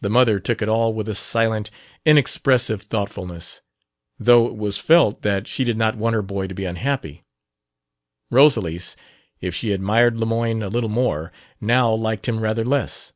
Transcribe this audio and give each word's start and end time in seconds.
The 0.00 0.08
mother 0.08 0.40
took 0.40 0.62
it 0.62 0.70
all 0.70 0.94
with 0.94 1.06
a 1.06 1.14
silent, 1.14 1.68
inexpressive 2.06 2.80
thoughtfulness, 2.80 3.60
though 4.18 4.46
it 4.46 4.56
was 4.56 4.78
felt 4.78 5.20
that 5.20 5.46
she 5.46 5.64
did 5.64 5.76
not 5.76 5.96
want 5.96 6.14
her 6.14 6.22
boy 6.22 6.46
to 6.46 6.54
be 6.54 6.64
unhappy. 6.64 7.24
Rosalys, 8.32 8.96
if 9.42 9.54
she 9.54 9.72
admired 9.72 10.18
Lemoyne 10.18 10.62
a 10.62 10.68
little 10.68 10.88
more, 10.88 11.30
now 11.60 11.92
liked 11.92 12.26
him 12.26 12.40
rather 12.40 12.64
less. 12.64 13.12